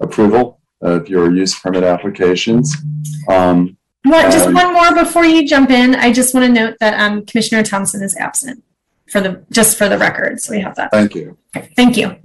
approval 0.00 0.60
of 0.80 1.08
your 1.08 1.32
use 1.32 1.58
permit 1.58 1.84
applications. 1.84 2.74
Um, 3.28 3.76
What, 4.04 4.32
just 4.32 4.48
Um, 4.48 4.54
one 4.54 4.72
more 4.74 4.92
before 4.94 5.24
you 5.24 5.46
jump 5.46 5.70
in. 5.70 5.94
I 5.94 6.12
just 6.12 6.34
want 6.34 6.46
to 6.46 6.52
note 6.52 6.76
that 6.80 6.98
um, 7.00 7.24
Commissioner 7.24 7.62
Thompson 7.62 8.02
is 8.02 8.16
absent 8.16 8.64
for 9.08 9.20
the, 9.20 9.44
just 9.52 9.78
for 9.78 9.88
the 9.88 9.96
record. 9.96 10.40
So 10.40 10.52
we 10.52 10.60
have 10.60 10.74
that. 10.74 10.90
Thank 10.90 11.14
you. 11.14 11.38
Thank 11.76 11.96
you. 11.96 12.16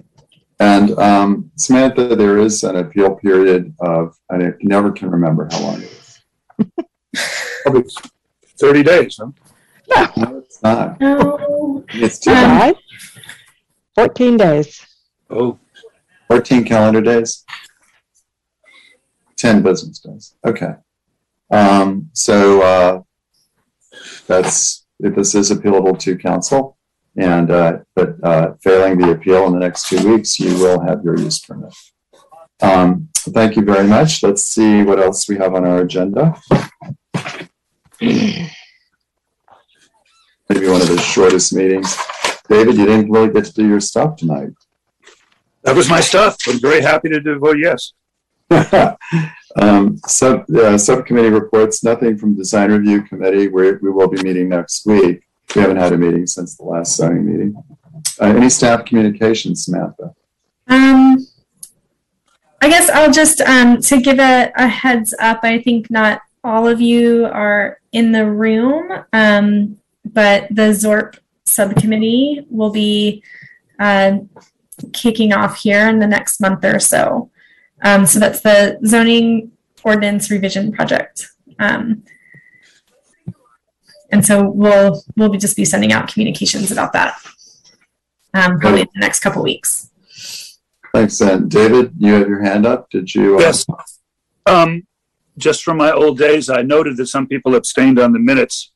And 0.59 0.97
um, 0.97 1.51
Samantha, 1.55 2.15
there 2.15 2.39
is 2.39 2.63
an 2.63 2.77
appeal 2.77 3.13
period 3.15 3.75
of, 3.79 4.17
I 4.31 4.53
never 4.63 4.91
can 4.91 5.11
remember 5.11 5.47
how 5.51 5.61
long 5.61 5.83
it 5.83 5.91
is. 5.91 6.19
Probably 8.59 8.83
30 8.83 8.83
days, 8.83 9.19
huh? 9.19 10.11
No, 10.17 10.37
it's 10.39 10.61
not. 10.61 10.99
No. 10.99 11.83
It's 11.89 12.19
two, 12.19 12.31
Um, 12.31 12.59
Five? 12.59 12.75
14 13.95 14.37
days. 14.37 14.85
Oh, 15.29 15.57
14 16.27 16.63
calendar 16.63 17.01
days. 17.01 17.45
10 19.37 19.61
business 19.61 19.99
days. 19.99 20.35
Okay. 20.45 20.73
Um, 21.51 22.09
so 22.13 22.61
uh, 22.61 23.01
that's, 24.27 24.85
if 24.99 25.15
this 25.15 25.35
is 25.35 25.51
appealable 25.51 25.97
to 25.99 26.17
council, 26.17 26.77
and, 27.15 27.49
uh, 27.49 27.79
but 27.95 28.15
uh, 28.23 28.53
failing 28.61 28.97
the 28.97 29.11
appeal 29.11 29.47
in 29.47 29.53
the 29.53 29.59
next 29.59 29.87
two 29.87 30.07
weeks, 30.07 30.39
you 30.39 30.53
will 30.55 30.79
have 30.81 31.03
your 31.03 31.17
use 31.17 31.39
permit. 31.39 31.73
Um, 32.61 33.09
thank 33.15 33.55
you 33.55 33.63
very 33.63 33.87
much. 33.87 34.21
Let's 34.23 34.43
see 34.45 34.83
what 34.83 34.99
else 34.99 35.27
we 35.29 35.37
have 35.37 35.55
on 35.55 35.65
our 35.65 35.81
agenda. 35.81 36.35
Maybe 38.01 38.49
one 40.49 40.81
of 40.81 40.87
the 40.87 40.99
shortest 40.99 41.53
meetings. 41.53 41.97
David, 42.49 42.77
you 42.77 42.85
didn't 42.85 43.11
really 43.11 43.29
get 43.29 43.45
to 43.45 43.53
do 43.53 43.67
your 43.67 43.79
stuff 43.79 44.15
tonight. 44.15 44.49
that 45.63 45.75
was 45.75 45.89
my 45.89 45.99
stuff. 45.99 46.37
I'm 46.47 46.59
very 46.59 46.81
happy 46.81 47.09
to 47.09 47.19
do- 47.19 47.39
vote 47.39 47.57
yes. 47.59 47.93
um, 49.59 49.97
sub, 50.07 50.49
uh, 50.51 50.77
subcommittee 50.77 51.29
reports, 51.29 51.83
nothing 51.83 52.17
from 52.17 52.35
design 52.35 52.71
review 52.71 53.01
committee. 53.01 53.47
We, 53.49 53.73
we 53.73 53.91
will 53.91 54.07
be 54.07 54.21
meeting 54.23 54.49
next 54.49 54.85
week. 54.85 55.23
We 55.55 55.61
haven't 55.61 55.77
had 55.77 55.93
a 55.93 55.97
meeting 55.97 56.27
since 56.27 56.55
the 56.55 56.63
last 56.63 56.95
zoning 56.95 57.25
meeting. 57.25 57.63
Uh, 58.21 58.25
any 58.25 58.49
staff 58.49 58.85
communications, 58.85 59.65
Samantha? 59.65 60.13
Um, 60.67 61.27
I 62.61 62.69
guess 62.69 62.89
I'll 62.89 63.11
just, 63.11 63.41
um, 63.41 63.81
to 63.81 64.01
give 64.01 64.19
a, 64.19 64.51
a 64.55 64.67
heads 64.67 65.13
up, 65.19 65.39
I 65.43 65.61
think 65.61 65.89
not 65.91 66.21
all 66.43 66.67
of 66.67 66.81
you 66.81 67.25
are 67.25 67.79
in 67.91 68.11
the 68.11 68.29
room, 68.29 68.91
um, 69.13 69.77
but 70.05 70.47
the 70.49 70.73
ZORP 70.73 71.17
subcommittee 71.45 72.45
will 72.49 72.71
be 72.71 73.23
uh, 73.79 74.17
kicking 74.93 75.33
off 75.33 75.59
here 75.59 75.87
in 75.87 75.99
the 75.99 76.07
next 76.07 76.39
month 76.39 76.63
or 76.63 76.79
so. 76.79 77.31
Um, 77.83 78.05
so 78.05 78.19
that's 78.19 78.41
the 78.41 78.79
zoning 78.85 79.51
ordinance 79.83 80.31
revision 80.31 80.71
project. 80.71 81.27
Um, 81.59 82.03
and 84.11 84.25
so 84.25 84.49
we'll 84.49 85.03
we'll 85.15 85.29
be 85.29 85.37
just 85.37 85.57
be 85.57 85.65
sending 85.65 85.91
out 85.91 86.07
communications 86.07 86.71
about 86.71 86.93
that 86.93 87.19
um, 88.33 88.59
probably 88.59 88.81
in 88.81 88.87
the 88.93 88.99
next 88.99 89.19
couple 89.19 89.43
weeks. 89.43 89.89
Thanks. 90.93 91.19
And 91.21 91.49
David, 91.49 91.93
you 91.97 92.13
have 92.13 92.27
your 92.27 92.41
hand 92.41 92.65
up. 92.65 92.89
Did 92.89 93.13
you? 93.13 93.37
uh, 93.37 93.41
Yes. 93.41 93.65
Um, 94.45 94.87
just 95.37 95.63
from 95.63 95.77
my 95.77 95.91
old 95.91 96.17
days, 96.17 96.49
I 96.49 96.61
noted 96.61 96.97
that 96.97 97.07
some 97.07 97.27
people 97.27 97.55
abstained 97.55 97.99
on 97.99 98.11
the 98.11 98.19
minutes. 98.19 98.71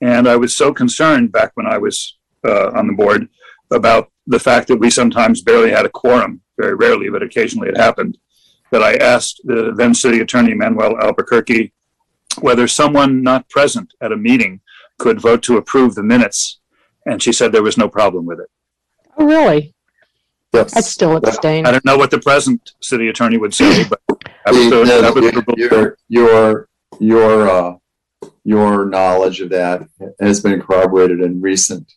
And 0.00 0.28
I 0.28 0.36
was 0.36 0.56
so 0.56 0.72
concerned 0.72 1.32
back 1.32 1.52
when 1.54 1.66
I 1.66 1.78
was 1.78 2.16
uh, 2.46 2.70
on 2.72 2.86
the 2.86 2.92
board 2.92 3.28
about 3.70 4.10
the 4.26 4.38
fact 4.38 4.68
that 4.68 4.76
we 4.76 4.90
sometimes 4.90 5.42
barely 5.42 5.70
had 5.70 5.86
a 5.86 5.90
quorum, 5.90 6.40
very 6.58 6.74
rarely, 6.74 7.08
but 7.10 7.22
occasionally 7.22 7.68
it 7.68 7.76
happened, 7.76 8.18
that 8.70 8.82
I 8.82 8.94
asked 8.96 9.40
the 9.44 9.72
then 9.76 9.94
city 9.94 10.20
attorney 10.20 10.54
Manuela 10.54 10.98
Albuquerque 11.02 11.72
whether 12.40 12.66
someone 12.66 13.22
not 13.22 13.48
present 13.48 13.94
at 14.00 14.12
a 14.12 14.16
meeting 14.16 14.60
could 14.98 15.20
vote 15.20 15.42
to 15.44 15.56
approve 15.56 15.94
the 15.94 16.02
minutes. 16.02 16.60
And 17.06 17.22
she 17.22 17.32
said 17.32 17.52
there 17.52 17.62
was 17.62 17.78
no 17.78 17.88
problem 17.88 18.26
with 18.26 18.40
it. 18.40 18.50
Oh, 19.16 19.26
really? 19.26 19.74
Yes. 20.52 20.76
I'd 20.76 20.84
still 20.84 21.16
abstain. 21.16 21.66
I 21.66 21.72
don't 21.72 21.84
know 21.84 21.96
what 21.96 22.10
the 22.10 22.20
present 22.20 22.72
city 22.80 23.08
attorney 23.08 23.36
would 23.36 23.54
say, 23.54 23.84
but 23.84 24.00
that 24.44 24.54
was 24.54 24.70
The- 24.70 24.76
the, 24.76 24.84
no, 24.84 25.00
that 25.02 25.56
your- 25.58 25.66
your 25.68 25.96
your 26.08 26.68
your 27.00 27.48
uh, 27.50 27.76
your 28.44 28.84
knowledge 28.86 29.40
of 29.40 29.50
that 29.50 29.82
has 30.20 30.40
been 30.40 30.60
corroborated 30.60 31.20
in 31.20 31.40
recent 31.40 31.90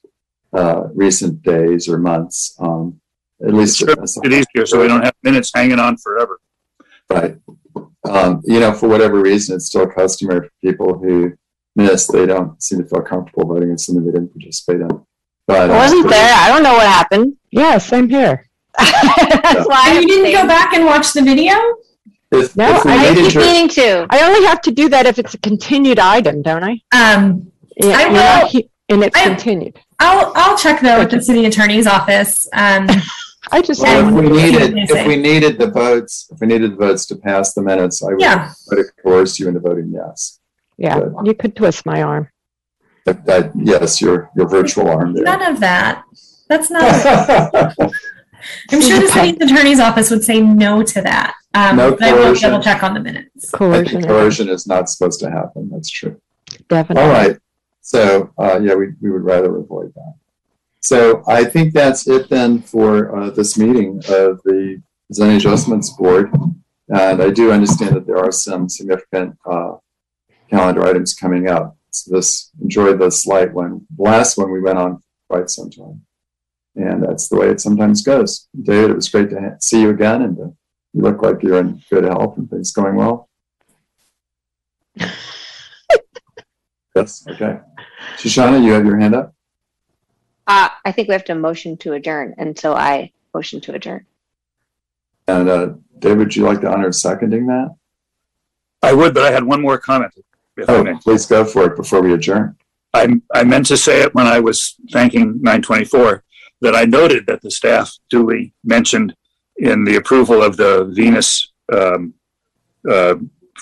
uh, 0.53 0.83
recent 0.93 1.41
days 1.43 1.87
or 1.89 1.97
months. 1.97 2.55
Um, 2.59 2.99
at 3.45 3.53
least 3.53 3.77
Sure, 3.77 3.89
it 3.91 4.33
easier 4.33 4.65
so 4.65 4.81
we 4.81 4.87
don't 4.87 5.03
have 5.03 5.13
minutes 5.23 5.51
hanging 5.53 5.77
on 5.79 5.97
forever. 5.97 6.39
right. 7.09 7.37
Um, 8.09 8.41
you 8.45 8.59
know, 8.59 8.73
for 8.73 8.87
whatever 8.87 9.19
reason, 9.21 9.55
it's 9.57 9.65
still 9.67 9.85
customary 9.85 10.47
for 10.47 10.53
people 10.63 10.97
who 10.97 11.33
miss. 11.75 12.07
They 12.07 12.25
don't 12.25 12.61
seem 12.63 12.79
to 12.81 12.87
feel 12.87 13.01
comfortable 13.01 13.45
voting 13.53 13.69
in 13.69 13.77
something 13.77 14.03
they 14.05 14.11
didn't 14.11 14.31
participate 14.33 14.81
in. 14.81 15.05
But 15.45 15.69
I 15.69 15.73
uh, 15.75 15.77
wasn't 15.77 16.09
there. 16.09 16.33
I 16.35 16.47
don't 16.49 16.63
know 16.63 16.73
what 16.73 16.87
happened. 16.87 17.35
Yeah, 17.51 17.77
same 17.77 18.09
here. 18.09 18.45
That's 18.79 19.67
why 19.67 19.89
And 19.89 20.01
you 20.01 20.07
didn't 20.07 20.31
go 20.31 20.47
back 20.47 20.73
and 20.73 20.85
watch 20.85 21.13
the 21.13 21.21
video? 21.21 21.53
If, 22.31 22.55
No, 22.57 22.75
if 22.75 22.85
I 22.85 23.09
I 23.09 23.13
keep 23.15 23.31
to- 23.33 23.39
meaning 23.39 23.67
to. 23.69 24.05
I 24.09 24.21
only 24.27 24.45
have 24.47 24.61
to 24.61 24.71
do 24.71 24.89
that 24.89 25.05
if 25.05 25.17
it's 25.19 25.33
a 25.33 25.37
continued 25.39 25.99
item, 25.99 26.41
don't 26.41 26.63
I? 26.63 26.81
Um, 26.91 27.51
Yeah, 27.77 27.95
I 27.97 28.07
will- 28.41 28.47
he- 28.49 28.69
And 28.89 29.03
it's 29.03 29.15
I- 29.17 29.23
continued. 29.23 29.79
I'll, 29.99 30.31
I'll 30.35 30.57
check 30.57 30.81
though 30.81 30.99
with 30.99 31.11
the 31.11 31.21
city 31.21 31.45
attorney's 31.45 31.87
office. 31.87 32.47
Um, 32.53 32.87
I 33.51 33.61
just, 33.61 33.81
Well, 33.81 34.09
if 34.09 34.13
we 34.13 34.29
needed, 34.29 34.77
if 34.77 35.07
we 35.07 35.15
needed 35.15 35.57
the 35.57 35.67
votes, 35.71 36.27
if 36.31 36.39
we 36.41 36.47
needed 36.47 36.73
the 36.73 36.75
votes 36.75 37.05
to 37.07 37.15
pass 37.15 37.53
the 37.53 37.61
minutes, 37.61 38.03
I 38.03 38.07
would 38.11 38.19
yeah, 38.21 38.51
try 38.67 38.77
to 38.81 38.83
coerce 39.01 39.39
you 39.39 39.47
into 39.47 39.61
voting 39.61 39.91
yes. 39.93 40.39
yeah, 40.77 40.99
you 41.23 41.33
could 41.33 41.55
twist 41.55 41.85
my 41.85 42.01
arm. 42.03 42.27
That, 43.05 43.25
that, 43.25 43.51
yes, 43.55 44.01
your, 44.01 44.29
your 44.35 44.49
virtual 44.49 44.89
arm 44.89 45.13
there. 45.13 45.23
none 45.23 45.41
of 45.43 45.61
that. 45.61 46.03
That's 46.49 46.69
not, 46.75 46.83
I'm 48.71 48.81
sure 48.81 48.99
the 48.99 49.07
city 49.07 49.37
attorney's 49.39 49.79
office 49.79 50.11
would 50.11 50.23
say 50.25 50.41
no 50.41 50.83
to 50.83 51.01
that. 51.03 51.33
Um, 51.57 51.75
No 51.77 51.91
but 51.91 52.03
I 52.03 52.13
will 52.13 52.23
coercion. 52.25 52.49
double 52.51 52.63
check 52.63 52.83
on 52.83 52.93
the 52.93 52.99
minutes. 52.99 53.53
I 53.53 53.57
Coercion. 53.57 53.85
think 54.01 54.07
coercion 54.07 54.49
is 54.49 54.67
not 54.67 54.89
supposed 54.89 55.19
to 55.21 55.29
happen. 55.31 55.69
That's 55.71 55.89
true. 55.89 56.19
Definitely. 56.69 57.03
All 57.03 57.09
right. 57.09 57.37
So, 57.81 58.31
uh, 58.37 58.59
yeah, 58.61 58.75
we, 58.75 58.87
we 59.01 59.09
would 59.11 59.23
rather 59.23 59.55
avoid 59.57 59.93
that. 59.95 60.13
So 60.81 61.23
I 61.27 61.43
think 61.45 61.73
that's 61.73 62.07
it 62.07 62.29
then 62.29 62.61
for, 62.61 63.15
uh, 63.17 63.29
this 63.31 63.57
meeting 63.57 63.97
of 64.09 64.41
the 64.43 64.81
zoning 65.13 65.37
adjustments 65.37 65.89
board. 65.91 66.31
And 66.89 67.21
I 67.21 67.29
do 67.31 67.51
understand 67.51 67.95
that 67.95 68.05
there 68.07 68.17
are 68.17 68.31
some 68.31 68.69
significant, 68.69 69.37
uh, 69.45 69.73
calendar 70.49 70.83
items 70.85 71.13
coming 71.13 71.49
up. 71.49 71.75
So 71.91 72.15
this, 72.15 72.51
enjoy 72.61 72.93
the 72.93 73.09
slight 73.09 73.53
one. 73.53 73.85
The 73.97 74.03
Last 74.03 74.37
one 74.37 74.51
we 74.51 74.61
went 74.61 74.77
on 74.77 75.01
quite 75.29 75.49
some 75.49 75.69
time. 75.69 76.03
And 76.75 77.03
that's 77.03 77.27
the 77.27 77.37
way 77.37 77.47
it 77.49 77.59
sometimes 77.59 78.03
goes. 78.03 78.47
David, 78.61 78.91
it 78.91 78.95
was 78.95 79.09
great 79.09 79.29
to 79.31 79.39
ha- 79.41 79.55
see 79.59 79.81
you 79.81 79.89
again 79.89 80.21
and 80.21 80.39
uh, 80.39 80.43
you 80.97 81.03
look 81.03 81.21
like 81.21 81.43
you're 81.43 81.59
in 81.59 81.79
good 81.91 82.05
health 82.05 82.37
and 82.37 82.49
things 82.49 82.71
going 82.73 82.95
well. 82.95 83.29
Yes, 86.95 87.27
okay. 87.29 87.59
Shoshana, 88.15 88.63
you 88.63 88.71
have 88.71 88.83
your 88.83 88.97
hand 88.97 89.13
up? 89.13 89.31
Uh, 90.47 90.69
I 90.83 90.91
think 90.91 91.07
we 91.07 91.11
have 91.13 91.25
to 91.25 91.35
motion 91.35 91.77
to 91.77 91.93
adjourn, 91.93 92.33
and 92.39 92.57
so 92.57 92.73
I 92.73 93.11
motion 93.35 93.61
to 93.61 93.75
adjourn. 93.75 94.07
And 95.27 95.47
uh, 95.47 95.73
David, 95.99 96.17
would 96.17 96.35
you 96.35 96.43
like 96.43 96.59
to 96.61 96.71
honor 96.71 96.91
seconding 96.91 97.45
that? 97.45 97.75
I 98.81 98.93
would, 98.93 99.13
but 99.13 99.21
I 99.21 99.31
had 99.31 99.43
one 99.43 99.61
more 99.61 99.77
comment, 99.77 100.11
Oh, 100.67 100.99
please 101.03 101.27
go 101.27 101.45
for 101.45 101.65
it 101.65 101.75
before 101.75 102.01
we 102.01 102.13
adjourn. 102.13 102.55
I, 102.95 103.21
I 103.31 103.43
meant 103.43 103.67
to 103.67 103.77
say 103.77 104.01
it 104.01 104.15
when 104.15 104.25
I 104.25 104.39
was 104.39 104.73
thanking 104.91 105.39
924, 105.43 106.23
that 106.61 106.75
I 106.75 106.85
noted 106.85 107.27
that 107.27 107.43
the 107.43 107.51
staff 107.51 107.93
duly 108.09 108.55
mentioned 108.63 109.13
in 109.57 109.83
the 109.83 109.95
approval 109.95 110.41
of 110.41 110.57
the 110.57 110.85
Venus 110.93 111.51
um, 111.73 112.13
uh, 112.89 113.15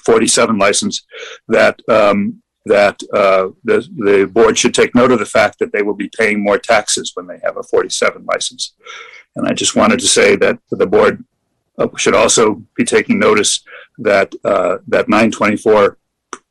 47 0.03 0.57
license 0.57 1.05
that 1.47 1.79
um, 1.89 2.41
that 2.65 3.01
uh, 3.13 3.49
the 3.63 3.87
the 3.97 4.29
board 4.31 4.57
should 4.57 4.73
take 4.73 4.95
note 4.95 5.11
of 5.11 5.19
the 5.19 5.25
fact 5.25 5.59
that 5.59 5.71
they 5.71 5.81
will 5.81 5.93
be 5.95 6.09
paying 6.17 6.43
more 6.43 6.57
taxes 6.57 7.11
when 7.13 7.27
they 7.27 7.39
have 7.43 7.57
a 7.57 7.63
47 7.63 8.25
license. 8.25 8.73
And 9.35 9.47
I 9.47 9.53
just 9.53 9.75
wanted 9.75 9.99
to 9.99 10.07
say 10.07 10.35
that 10.37 10.59
the 10.71 10.87
board 10.87 11.23
uh, 11.77 11.87
should 11.97 12.15
also 12.15 12.63
be 12.75 12.83
taking 12.83 13.19
notice 13.19 13.63
that 13.99 14.33
uh, 14.43 14.77
that 14.87 15.09
924 15.09 15.97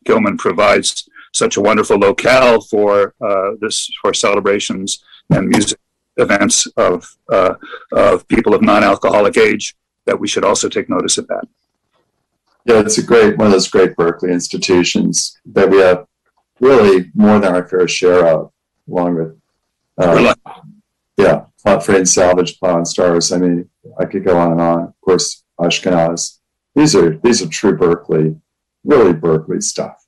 Gilman 0.05 0.37
provides 0.39 1.09
such 1.33 1.57
a 1.57 1.61
wonderful 1.61 1.99
locale 1.99 2.61
for 2.61 3.15
uh, 3.21 3.53
this 3.61 3.91
for 4.01 4.15
celebrations 4.15 5.03
and 5.31 5.49
music 5.49 5.79
events 6.17 6.67
of 6.77 7.17
uh, 7.29 7.55
of 7.93 8.27
people 8.29 8.55
of 8.55 8.63
non-alcoholic 8.63 9.37
age 9.37 9.75
that 10.07 10.19
we 10.19 10.29
should 10.29 10.45
also 10.45 10.69
take 10.69 10.89
notice 10.89 11.19
of 11.19 11.27
that. 11.29 11.45
Yeah, 12.67 12.81
it's 12.81 12.99
a 12.99 13.03
great, 13.03 13.37
one 13.37 13.47
of 13.47 13.53
those 13.53 13.69
great 13.69 13.95
Berkeley 13.95 14.33
institutions 14.33 15.39
that 15.47 15.69
we 15.69 15.79
have 15.79 16.07
really 16.61 17.11
more 17.15 17.39
than 17.39 17.55
our 17.55 17.67
fair 17.69 17.87
share 17.87 18.27
of, 18.27 18.53
along 18.89 19.17
with, 19.17 19.41
uh, 19.99 20.35
yeah, 21.17 21.45
Plot 21.63 21.85
Frame 21.85 22.07
Salvage, 22.07 22.57
and 22.63 22.89
Stars. 22.89 23.33
I 23.33 23.39
mean, 23.39 23.69
I 23.99 24.07
could 24.07 24.25
go 24.25 24.39
on 24.39 24.53
and 24.53 24.61
on. 24.61 24.83
Of 24.85 25.01
course, 25.03 25.45
Ashkenaz. 25.61 26.39
These 26.75 26.97
are, 26.97 27.19
these 27.19 27.43
are 27.43 27.49
true 27.49 27.77
Berkeley, 27.77 28.37
really 28.83 29.13
Berkeley 29.13 29.61
stuff. 29.61 30.07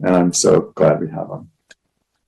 And 0.00 0.14
I'm 0.14 0.32
so 0.32 0.72
glad 0.76 1.00
we 1.00 1.10
have 1.10 1.28
them. 1.28 1.50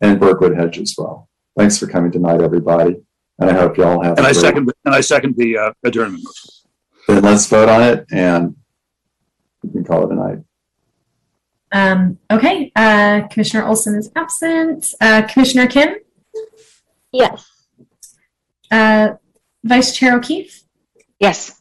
And 0.00 0.20
Berkwood 0.20 0.56
Hedge 0.56 0.78
as 0.78 0.94
well. 0.98 1.28
Thanks 1.56 1.78
for 1.78 1.86
coming 1.86 2.10
tonight, 2.10 2.40
everybody. 2.40 3.02
And 3.40 3.50
I 3.50 3.54
hope 3.54 3.76
you 3.78 3.84
all 3.84 4.02
have. 4.02 4.18
And 4.18 4.26
I 4.26 4.32
great- 4.32 4.40
second 4.40 4.72
and 4.84 4.94
I 4.94 5.00
second 5.00 5.36
the 5.36 5.56
uh, 5.58 5.72
adjournment. 5.84 6.24
Then 7.08 7.22
let's 7.22 7.46
vote 7.46 7.68
on 7.68 7.82
it 7.82 8.06
and 8.12 8.54
we 9.62 9.70
can 9.70 9.84
call 9.84 10.04
it 10.04 10.12
a 10.12 10.14
night. 10.14 10.38
Um, 11.72 12.18
okay, 12.30 12.72
uh, 12.76 13.22
Commissioner 13.28 13.64
Olson 13.64 13.94
is 13.94 14.10
absent. 14.16 14.92
Uh, 15.00 15.22
Commissioner 15.22 15.66
Kim, 15.68 15.94
Yes. 17.12 17.48
uh, 18.70 19.10
Vice 19.64 19.96
Chair 19.96 20.16
O'Keefe, 20.16 20.64
Yes. 21.20 21.60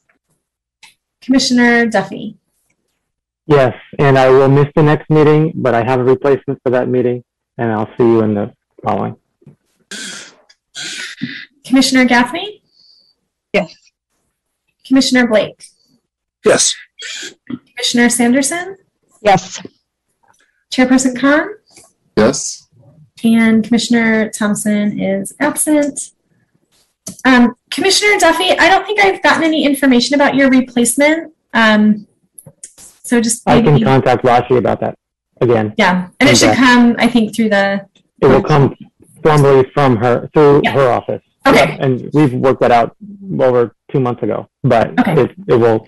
Commissioner 1.21 1.85
Duffy. 1.85 2.37
Yes, 3.45 3.75
and 3.99 4.17
I 4.17 4.29
will 4.29 4.47
miss 4.49 4.67
the 4.75 4.83
next 4.83 5.09
meeting, 5.09 5.51
but 5.55 5.73
I 5.75 5.83
have 5.83 5.99
a 5.99 6.03
replacement 6.03 6.59
for 6.63 6.69
that 6.71 6.87
meeting, 6.87 7.23
and 7.57 7.71
I'll 7.71 7.89
see 7.97 8.03
you 8.03 8.21
in 8.21 8.33
the 8.33 8.53
following. 8.83 9.15
Commissioner 11.69 12.05
Gaffney? 12.05 12.63
Yes. 13.53 13.75
Commissioner 14.87 15.27
Blake? 15.27 15.63
Yes. 16.43 16.73
Commissioner 17.47 18.09
Sanderson? 18.09 18.75
Yes. 19.21 19.61
Chairperson 20.73 21.15
Khan? 21.19 21.47
Yes? 22.17 22.67
And 23.23 23.63
Commissioner 23.63 24.29
Thompson 24.31 24.99
is 24.99 25.35
absent. 25.39 26.11
Um, 27.23 27.53
Commissioner 27.69 28.17
Duffy, 28.19 28.49
I 28.57 28.67
don't 28.69 28.85
think 28.87 28.99
I've 28.99 29.21
gotten 29.21 29.43
any 29.43 29.63
information 29.63 30.15
about 30.15 30.33
your 30.33 30.49
replacement. 30.49 31.33
Um, 31.53 32.07
so 32.77 33.21
just 33.21 33.47
I 33.47 33.61
can 33.61 33.79
contact 33.83 34.23
Rashi 34.23 34.57
about 34.57 34.79
that 34.79 34.95
again. 35.39 35.75
yeah, 35.77 36.09
and 36.19 36.29
it 36.29 36.35
should 36.37 36.55
come, 36.55 36.95
I 36.97 37.07
think, 37.07 37.35
through 37.35 37.49
the, 37.49 37.85
It 38.21 38.25
will 38.27 38.41
come 38.43 38.75
formally 39.21 39.69
from 39.73 39.97
her, 39.97 40.29
through 40.33 40.61
Yeah. 40.63 40.71
her 40.71 40.89
office. 40.89 41.21
Okay, 41.49 41.77
And 41.79 42.09
we've 42.13 42.33
worked 42.33 42.61
that 42.61 42.71
out 42.71 42.95
over 43.39 43.75
two 43.91 43.99
months 43.99 44.23
ago, 44.23 44.47
but 44.63 44.99
Okay. 44.99 45.21
it, 45.23 45.31
it 45.47 45.55
will, 45.55 45.85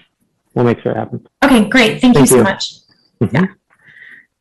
we'll 0.54 0.66
make 0.66 0.80
sure 0.82 0.92
it 0.92 0.98
happens. 0.98 1.26
okay, 1.44 1.68
great. 1.70 2.02
Thank 2.02 2.16
you 2.16 2.26
Thank 2.26 2.30
so 2.30 2.38
you. 2.38 2.44
much. 2.44 2.74
Mhm. 3.22 3.34
Yeah. 3.34 3.46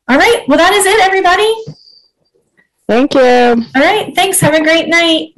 All 0.09 0.18
right, 0.18 0.42
well, 0.48 0.59
that 0.59 0.72
is 0.72 0.85
it, 0.87 1.00
everybody. 1.00 1.54
Thank 2.88 3.14
you. 3.14 3.64
All 3.76 3.83
right, 3.83 4.12
thanks. 4.16 4.40
Have 4.40 4.54
a 4.54 4.62
great 4.62 4.88
night. 4.88 5.35